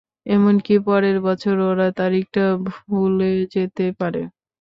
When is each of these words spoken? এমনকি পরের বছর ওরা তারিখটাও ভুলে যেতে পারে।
এমনকি 0.27 0.73
পরের 0.87 1.17
বছর 1.27 1.55
ওরা 1.69 1.87
তারিখটাও 1.99 2.51
ভুলে 2.67 3.31
যেতে 3.53 3.85
পারে। 3.99 4.21